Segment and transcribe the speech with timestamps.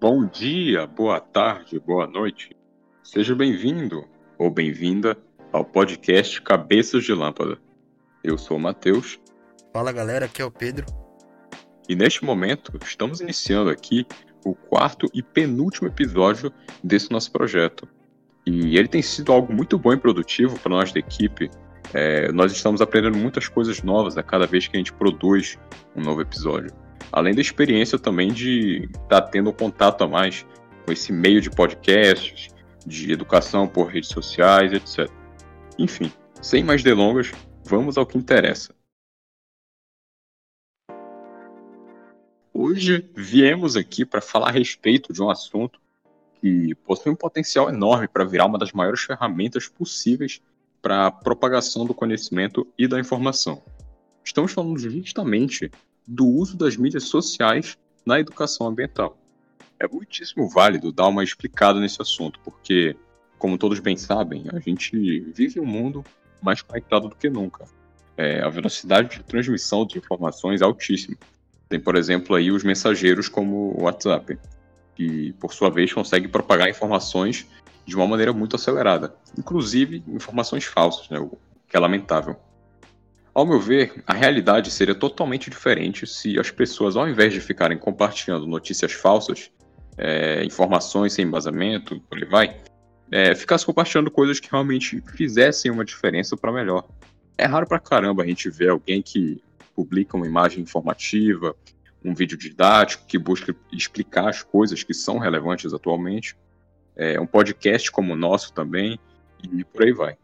[0.00, 2.56] Bom dia, boa tarde, boa noite.
[3.02, 5.14] Seja bem-vindo ou bem-vinda
[5.52, 7.58] ao podcast Cabeças de Lâmpada.
[8.24, 9.20] Eu sou o Matheus.
[9.74, 10.86] Fala galera, aqui é o Pedro.
[11.86, 14.06] E neste momento estamos iniciando aqui
[14.42, 16.50] o quarto e penúltimo episódio
[16.82, 17.86] desse nosso projeto.
[18.46, 21.50] E ele tem sido algo muito bom e produtivo para nós da equipe.
[21.92, 25.58] É, nós estamos aprendendo muitas coisas novas a cada vez que a gente produz
[25.94, 26.72] um novo episódio
[27.12, 30.46] além da experiência também de estar tá tendo contato a mais
[30.84, 32.48] com esse meio de podcasts,
[32.86, 35.10] de educação por redes sociais, etc.
[35.78, 37.32] Enfim, sem mais delongas,
[37.64, 38.74] vamos ao que interessa.
[42.52, 45.80] Hoje viemos aqui para falar a respeito de um assunto
[46.40, 50.40] que possui um potencial enorme para virar uma das maiores ferramentas possíveis
[50.82, 53.62] para a propagação do conhecimento e da informação.
[54.24, 55.70] Estamos falando justamente
[56.06, 59.16] do uso das mídias sociais na educação ambiental.
[59.78, 62.96] É muitíssimo válido dar uma explicada nesse assunto, porque,
[63.38, 66.04] como todos bem sabem, a gente vive um mundo
[66.42, 67.64] mais conectado do que nunca.
[68.16, 71.16] É, a velocidade de transmissão de informações é altíssima.
[71.68, 74.38] Tem, por exemplo, aí os mensageiros como o WhatsApp,
[74.94, 77.46] que, por sua vez, consegue propagar informações
[77.86, 82.36] de uma maneira muito acelerada, inclusive informações falsas, né, o que é lamentável.
[83.32, 87.78] Ao meu ver, a realidade seria totalmente diferente se as pessoas, ao invés de ficarem
[87.78, 89.50] compartilhando notícias falsas,
[89.96, 92.60] é, informações sem embasamento, por aí vai,
[93.10, 96.88] é, ficassem compartilhando coisas que realmente fizessem uma diferença para melhor.
[97.38, 99.40] É raro pra caramba a gente ver alguém que
[99.74, 101.54] publica uma imagem informativa,
[102.04, 106.36] um vídeo didático que busca explicar as coisas que são relevantes atualmente,
[106.96, 108.98] é, um podcast como o nosso também,
[109.42, 110.16] e por aí vai.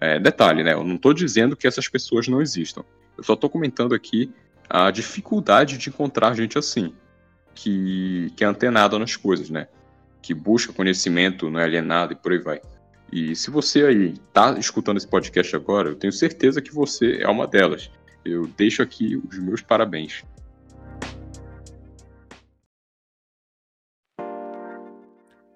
[0.00, 0.74] É, detalhe, né?
[0.74, 2.84] Eu não estou dizendo que essas pessoas não existam.
[3.16, 4.32] Eu só estou comentando aqui
[4.68, 6.92] a dificuldade de encontrar gente assim,
[7.54, 9.68] que, que é antenada nas coisas, né?
[10.20, 12.60] Que busca conhecimento, não é alienado e por aí vai.
[13.10, 17.28] E se você aí está escutando esse podcast agora, eu tenho certeza que você é
[17.28, 17.90] uma delas.
[18.24, 20.24] Eu deixo aqui os meus parabéns.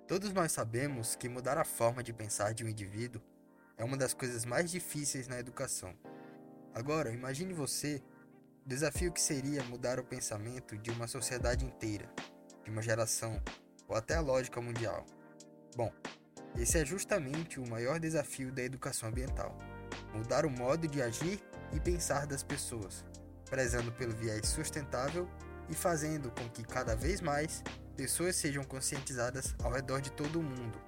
[0.07, 3.21] Todos nós sabemos que mudar a forma de pensar de um indivíduo
[3.81, 5.95] é uma das coisas mais difíceis na educação.
[6.75, 8.03] Agora, imagine você
[8.65, 12.07] o desafio que seria mudar o pensamento de uma sociedade inteira,
[12.63, 13.43] de uma geração
[13.89, 15.07] ou até a lógica mundial.
[15.75, 15.91] Bom,
[16.59, 19.57] esse é justamente o maior desafio da educação ambiental:
[20.13, 21.43] mudar o modo de agir
[21.73, 23.03] e pensar das pessoas,
[23.49, 25.27] prezando pelo viés sustentável
[25.71, 27.63] e fazendo com que cada vez mais
[27.97, 30.79] pessoas sejam conscientizadas ao redor de todo o mundo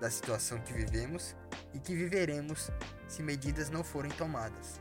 [0.00, 1.36] da situação que vivemos
[1.74, 2.70] e que viveremos
[3.06, 4.80] se medidas não forem tomadas.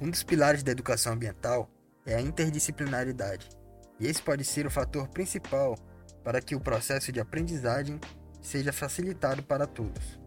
[0.00, 1.70] Um dos pilares da educação ambiental
[2.06, 3.48] é a interdisciplinaridade,
[3.98, 5.76] e esse pode ser o fator principal
[6.24, 8.00] para que o processo de aprendizagem
[8.40, 10.18] seja facilitado para todos.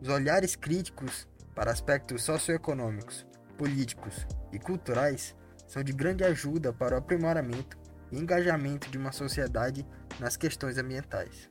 [0.00, 3.26] Os olhares críticos para aspectos socioeconômicos,
[3.56, 5.34] políticos e culturais
[5.66, 7.76] são de grande ajuda para o aprimoramento
[8.12, 9.84] e engajamento de uma sociedade
[10.20, 11.50] nas questões ambientais.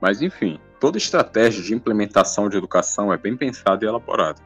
[0.00, 4.40] Mas enfim, toda estratégia de implementação de educação é bem pensada e elaborada.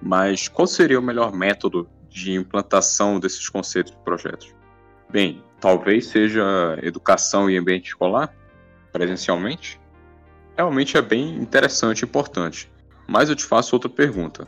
[0.00, 4.54] Mas qual seria o melhor método de implantação desses conceitos de projetos?
[5.08, 8.34] Bem, talvez seja educação e ambiente escolar,
[8.92, 9.80] presencialmente?
[10.56, 12.70] Realmente é bem interessante e importante,
[13.06, 14.46] mas eu te faço outra pergunta.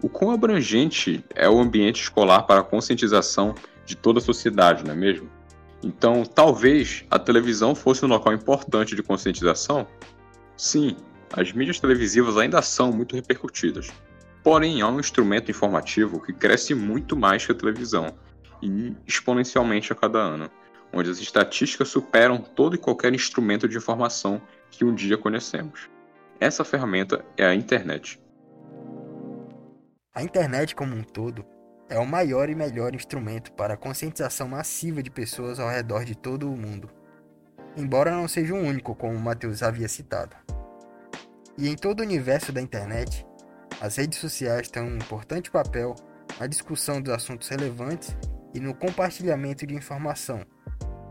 [0.00, 4.92] O quão abrangente é o ambiente escolar para a conscientização de toda a sociedade, não
[4.92, 5.28] é mesmo?
[5.82, 9.86] Então, talvez a televisão fosse um local importante de conscientização?
[10.56, 10.96] Sim,
[11.32, 13.90] as mídias televisivas ainda são muito repercutidas.
[14.42, 18.14] Porém, há um instrumento informativo que cresce muito mais que a televisão,
[18.62, 20.50] e exponencialmente a cada ano,
[20.92, 25.88] onde as estatísticas superam todo e qualquer instrumento de informação que um dia conhecemos.
[26.38, 28.20] Essa ferramenta é a internet.
[30.14, 31.44] A internet como um todo
[31.88, 36.16] é o maior e melhor instrumento para a conscientização massiva de pessoas ao redor de
[36.16, 36.88] todo o mundo,
[37.76, 40.43] embora não seja o único, como o Matheus havia citado.
[41.56, 43.24] E em todo o universo da internet,
[43.80, 45.94] as redes sociais têm um importante papel
[46.40, 48.16] na discussão dos assuntos relevantes
[48.52, 50.40] e no compartilhamento de informação.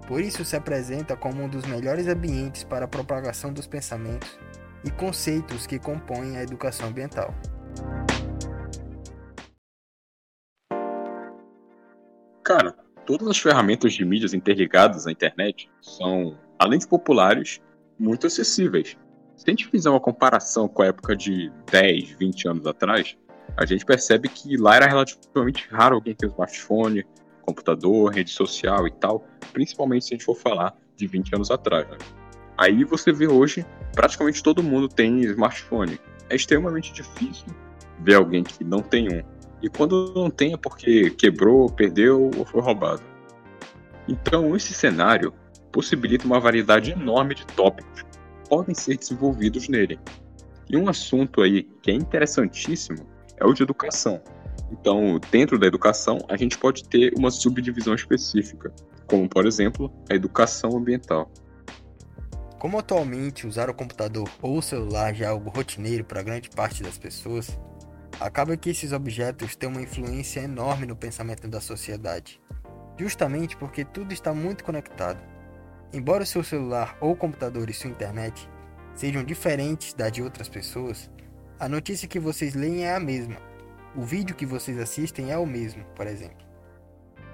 [0.05, 4.37] Por isso se apresenta como um dos melhores ambientes para a propagação dos pensamentos
[4.83, 7.33] e conceitos que compõem a educação ambiental.
[12.43, 12.75] Cara,
[13.05, 17.61] todas as ferramentas de mídias interligadas à internet são, além de populares,
[17.97, 18.97] muito acessíveis.
[19.35, 23.17] Se a gente fizer uma comparação com a época de 10, 20 anos atrás,
[23.57, 27.05] a gente percebe que lá era relativamente raro alguém ter smartphone,
[27.41, 31.87] computador, rede social e tal, principalmente se a gente for falar de 20 anos atrás.
[31.89, 31.97] Né?
[32.57, 35.99] Aí você vê hoje, praticamente todo mundo tem smartphone.
[36.29, 37.47] É extremamente difícil
[37.99, 39.23] ver alguém que não tem um.
[39.61, 43.01] E quando não tem é porque quebrou, perdeu ou foi roubado.
[44.07, 45.33] Então, esse cenário
[45.71, 48.05] possibilita uma variedade enorme de tópicos
[48.53, 49.99] podem ser desenvolvidos nele.
[50.69, 53.03] E um assunto aí que é interessantíssimo
[53.35, 54.21] é o de educação.
[54.71, 58.71] Então, dentro da educação, a gente pode ter uma subdivisão específica,
[59.07, 61.31] como, por exemplo, a educação ambiental.
[62.59, 66.83] Como atualmente usar o computador ou o celular já é algo rotineiro para grande parte
[66.83, 67.59] das pessoas,
[68.19, 72.39] acaba que esses objetos têm uma influência enorme no pensamento da sociedade,
[72.99, 75.32] justamente porque tudo está muito conectado.
[75.93, 78.49] Embora o seu celular ou computador e sua internet
[78.95, 81.07] sejam diferentes da de outras pessoas,
[81.59, 83.37] a notícia que vocês leem é a mesma.
[83.95, 86.43] O vídeo que vocês assistem é o mesmo, por exemplo.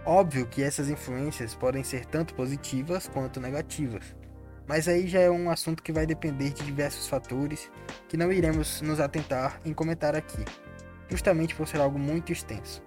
[0.05, 4.13] Óbvio que essas influências podem ser tanto positivas quanto negativas,
[4.67, 7.71] mas aí já é um assunto que vai depender de diversos fatores
[8.09, 10.43] que não iremos nos atentar em comentar aqui,
[11.07, 12.83] justamente por ser algo muito extenso.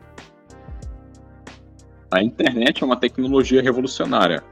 [2.11, 4.52] A internet é uma tecnologia revolucionária.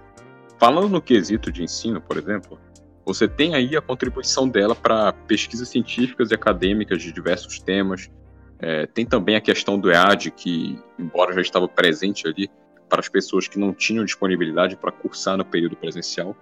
[0.61, 2.61] Falando no quesito de ensino, por exemplo,
[3.03, 8.11] você tem aí a contribuição dela para pesquisas científicas e acadêmicas de diversos temas.
[8.59, 12.51] É, tem também a questão do EAD, que, embora já estava presente ali
[12.91, 16.37] para as pessoas que não tinham disponibilidade para cursar no período presencial,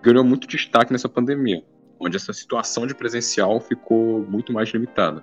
[0.00, 1.62] ganhou muito destaque nessa pandemia,
[2.00, 5.22] onde essa situação de presencial ficou muito mais limitada.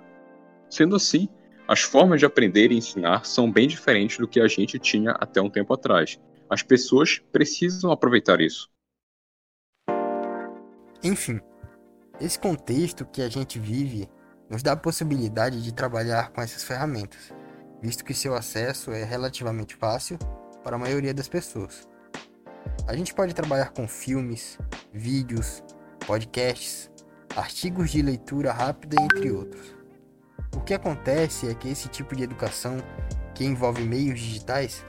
[0.70, 1.28] Sendo assim,
[1.66, 5.42] as formas de aprender e ensinar são bem diferentes do que a gente tinha até
[5.42, 6.20] um tempo atrás.
[6.48, 8.70] As pessoas precisam aproveitar isso.
[11.02, 11.40] Enfim,
[12.20, 14.08] esse contexto que a gente vive
[14.48, 17.32] nos dá a possibilidade de trabalhar com essas ferramentas,
[17.82, 20.18] visto que seu acesso é relativamente fácil
[20.62, 21.88] para a maioria das pessoas.
[22.86, 24.58] A gente pode trabalhar com filmes,
[24.92, 25.64] vídeos,
[26.06, 26.90] podcasts,
[27.36, 29.74] artigos de leitura rápida, entre outros.
[30.56, 32.78] O que acontece é que esse tipo de educação,
[33.34, 34.84] que envolve meios digitais,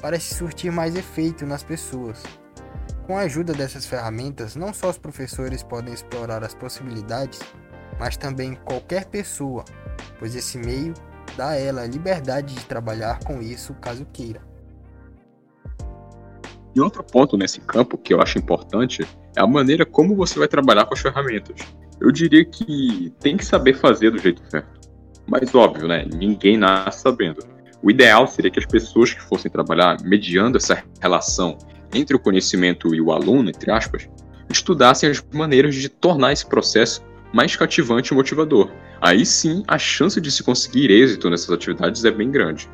[0.00, 2.22] parece surtir mais efeito nas pessoas
[3.08, 7.40] com a ajuda dessas ferramentas, não só os professores podem explorar as possibilidades,
[7.98, 9.64] mas também qualquer pessoa,
[10.18, 10.92] pois esse meio
[11.34, 14.42] dá a ela a liberdade de trabalhar com isso caso queira.
[16.76, 19.02] E outro ponto nesse campo que eu acho importante
[19.34, 21.56] é a maneira como você vai trabalhar com as ferramentas.
[21.98, 24.90] Eu diria que tem que saber fazer do jeito certo.
[25.26, 26.04] Mas óbvio, né?
[26.04, 27.40] Ninguém nasce sabendo.
[27.82, 31.56] O ideal seria que as pessoas que fossem trabalhar mediando essa relação
[31.94, 34.08] entre o conhecimento e o aluno, entre aspas,
[34.50, 37.02] estudassem as maneiras de tornar esse processo
[37.32, 38.70] mais cativante e motivador.
[39.00, 42.68] Aí sim, a chance de se conseguir êxito nessas atividades é bem grande.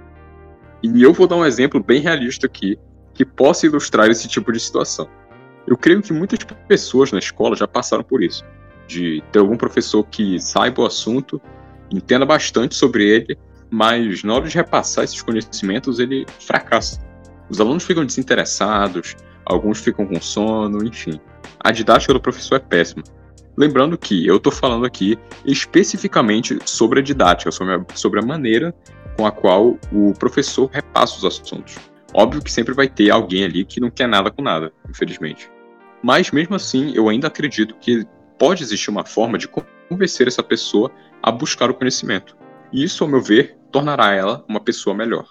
[0.83, 2.79] E eu vou dar um exemplo bem realista aqui,
[3.13, 5.09] que possa ilustrar esse tipo de situação.
[5.67, 8.45] Eu creio que muitas pessoas na escola já passaram por isso,
[8.87, 11.41] de ter algum professor que saiba o assunto,
[11.91, 13.39] entenda bastante sobre ele,
[13.75, 17.05] mas na hora de repassar esses conhecimentos ele fracassa.
[17.51, 21.21] Os alunos ficam desinteressados, alguns ficam com sono, enfim.
[21.59, 23.03] A didática do professor é péssima.
[23.57, 28.73] Lembrando que eu estou falando aqui especificamente sobre a didática, sobre a, sobre a maneira
[29.17, 31.77] com a qual o professor repassa os assuntos.
[32.13, 35.51] Óbvio que sempre vai ter alguém ali que não quer nada com nada, infelizmente.
[36.01, 38.07] Mas mesmo assim, eu ainda acredito que
[38.39, 42.37] pode existir uma forma de convencer essa pessoa a buscar o conhecimento.
[42.73, 45.29] E isso, ao meu ver, tornará ela uma pessoa melhor.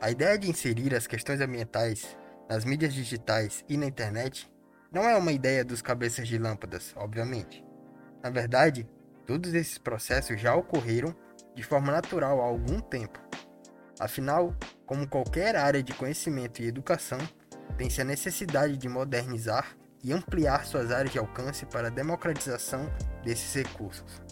[0.00, 2.16] A ideia de inserir as questões ambientais
[2.48, 4.50] nas mídias digitais e na internet
[4.90, 7.62] não é uma ideia dos cabeças de lâmpadas, obviamente.
[8.22, 8.88] Na verdade,
[9.26, 11.14] todos esses processos já ocorreram
[11.54, 13.20] de forma natural há algum tempo.
[14.00, 14.56] Afinal,
[14.86, 17.18] como qualquer área de conhecimento e educação,
[17.76, 22.90] tem-se a necessidade de modernizar e ampliar suas áreas de alcance para a democratização
[23.22, 24.27] desses recursos.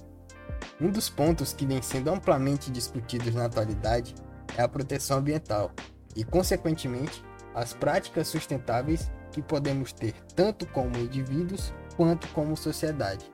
[0.78, 4.14] Um dos pontos que vem sendo amplamente discutidos na atualidade
[4.58, 5.72] é a proteção ambiental
[6.14, 13.24] e, consequentemente, as práticas sustentáveis que podemos ter tanto como indivíduos quanto como sociedade.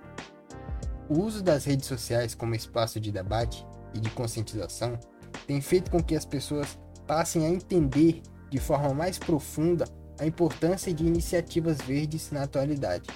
[1.09, 4.97] O uso das redes sociais como espaço de debate e de conscientização
[5.45, 9.85] tem feito com que as pessoas passem a entender de forma mais profunda
[10.21, 13.11] a importância de iniciativas verdes na atualidade.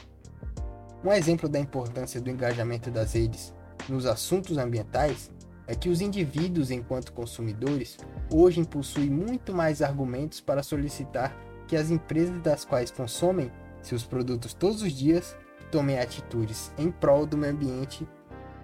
[1.05, 3.55] Um exemplo da importância do engajamento das redes
[3.89, 5.31] nos assuntos ambientais
[5.67, 7.99] é que os indivíduos, enquanto consumidores,
[8.33, 13.51] hoje possuem muito mais argumentos para solicitar que as empresas das quais consomem
[13.83, 15.37] seus produtos todos os dias
[15.71, 18.07] tomem atitudes em prol do meio ambiente,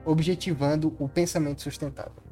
[0.04, 2.22] objetivando o pensamento sustentável.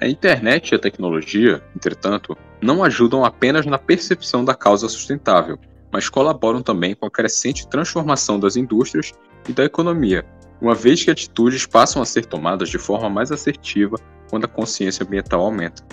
[0.00, 5.58] A internet e a tecnologia, entretanto, não ajudam apenas na percepção da causa sustentável,
[5.90, 9.12] mas colaboram também com a crescente transformação das indústrias
[9.48, 10.24] e da economia,
[10.60, 13.96] uma vez que atitudes passam a ser tomadas de forma mais assertiva
[14.30, 15.84] quando a consciência ambiental aumenta.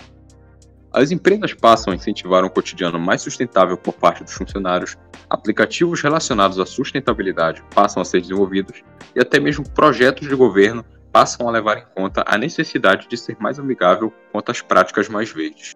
[0.93, 4.97] As empresas passam a incentivar um cotidiano mais sustentável por parte dos funcionários,
[5.29, 8.83] aplicativos relacionados à sustentabilidade passam a ser desenvolvidos
[9.15, 13.37] e até mesmo projetos de governo passam a levar em conta a necessidade de ser
[13.39, 15.73] mais amigável quanto às práticas mais verdes.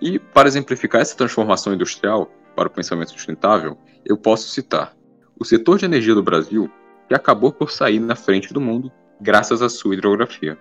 [0.00, 4.97] E, para exemplificar essa transformação industrial para o pensamento sustentável, eu posso citar
[5.40, 6.68] o setor de energia do Brasil,
[7.06, 8.90] que acabou por sair na frente do mundo
[9.20, 10.58] graças à sua hidrografia.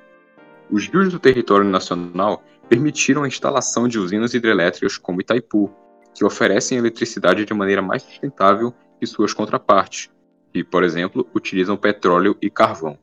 [0.69, 5.71] Os rios do território nacional permitiram a instalação de usinas hidrelétricas como Itaipu,
[6.13, 10.11] que oferecem eletricidade de maneira mais sustentável que suas contrapartes,
[10.53, 12.97] que, por exemplo, utilizam petróleo e carvão.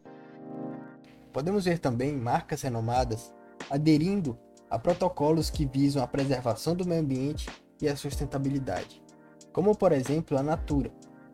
[1.33, 3.35] Podemos ver também marcas renomadas
[3.71, 4.39] aderindo
[4.71, 7.49] a protocolos que visam a preservação do meio ambiente
[7.81, 9.03] e a sustentabilidade,
[9.53, 10.91] como por exemplo a Natura,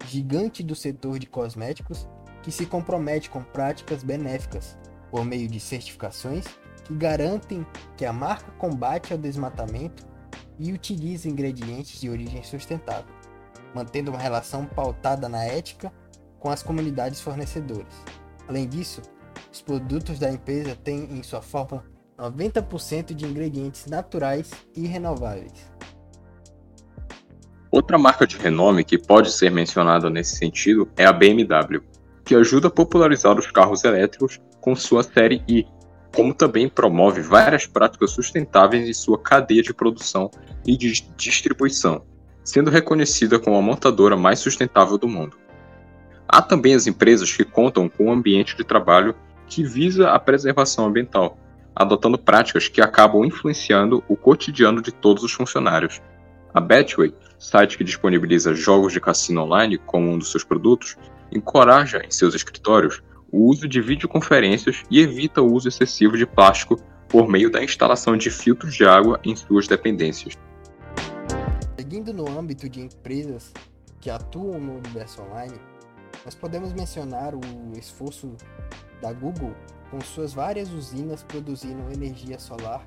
[0.07, 2.09] gigante do setor de cosméticos
[2.43, 4.77] que se compromete com práticas benéficas
[5.11, 6.45] por meio de certificações
[6.85, 7.67] que garantem
[7.97, 10.07] que a marca combate ao desmatamento
[10.59, 13.15] e utiliza ingredientes de origem sustentável,
[13.75, 15.93] mantendo uma relação pautada na ética
[16.39, 17.93] com as comunidades fornecedoras.
[18.49, 19.03] Além disso,
[19.53, 21.85] os produtos da empresa têm em sua forma
[22.19, 25.71] 90% de ingredientes naturais e renováveis.
[27.71, 31.81] Outra marca de renome que pode ser mencionada nesse sentido é a BMW,
[32.25, 35.65] que ajuda a popularizar os carros elétricos com sua série I,
[36.13, 40.29] como também promove várias práticas sustentáveis em sua cadeia de produção
[40.67, 42.03] e de distribuição,
[42.43, 45.37] sendo reconhecida como a montadora mais sustentável do mundo.
[46.29, 49.15] Há também as empresas que contam com um ambiente de trabalho
[49.47, 51.39] que visa a preservação ambiental,
[51.75, 56.01] adotando práticas que acabam influenciando o cotidiano de todos os funcionários.
[56.53, 60.97] A Betway, site que disponibiliza jogos de cassino online como um dos seus produtos,
[61.33, 66.77] encoraja em seus escritórios o uso de videoconferências e evita o uso excessivo de plástico
[67.09, 70.35] por meio da instalação de filtros de água em suas dependências.
[71.79, 73.53] Seguindo no âmbito de empresas
[74.01, 75.59] que atuam no universo online,
[76.25, 77.41] nós podemos mencionar o
[77.79, 78.37] esforço
[79.01, 79.55] da Google
[79.91, 82.87] com suas várias usinas produzindo energia solar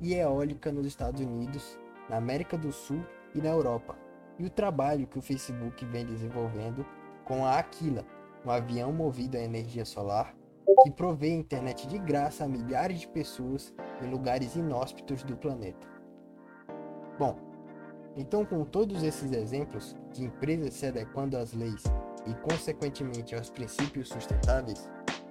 [0.00, 1.78] e eólica nos Estados Unidos,
[2.10, 3.02] na América do Sul
[3.34, 3.96] e na Europa,
[4.38, 6.84] e o trabalho que o Facebook vem desenvolvendo
[7.24, 8.04] com a Aquila,
[8.44, 10.34] um avião movido a energia solar
[10.82, 15.86] que provê internet de graça a milhares de pessoas em lugares inóspitos do planeta.
[17.18, 17.36] Bom,
[18.16, 21.84] então com todos esses exemplos de empresas se adequando às leis
[22.26, 24.88] e consequentemente aos princípios sustentáveis,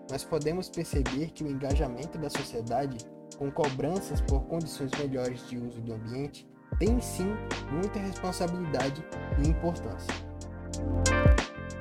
[0.09, 2.97] nós podemos perceber que o engajamento da sociedade
[3.37, 7.35] com cobranças por condições melhores de uso do ambiente tem sim
[7.71, 9.03] muita responsabilidade
[9.43, 10.13] e importância.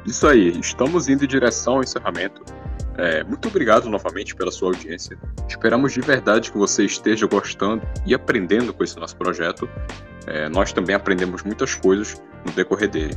[0.06, 2.42] Isso aí, estamos indo em direção ao encerramento.
[2.96, 5.18] É, muito obrigado novamente pela sua audiência.
[5.48, 9.68] Esperamos de verdade que você esteja gostando e aprendendo com esse nosso projeto.
[10.26, 13.14] É, nós também aprendemos muitas coisas no decorrer dele.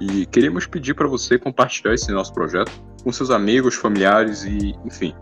[0.00, 5.14] E queríamos pedir para você compartilhar esse nosso projeto com seus amigos, familiares e, enfim.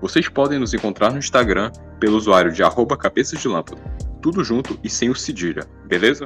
[0.00, 3.80] Vocês podem nos encontrar no Instagram pelo usuário de arroba cabeças de lâmpada,
[4.26, 6.24] tudo junto e sem o cedilha, beleza?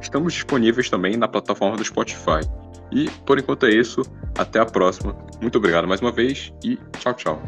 [0.00, 2.40] Estamos disponíveis também na plataforma do Spotify.
[2.90, 4.00] E por enquanto é isso,
[4.38, 5.14] até a próxima.
[5.38, 7.42] Muito obrigado mais uma vez e tchau, tchau.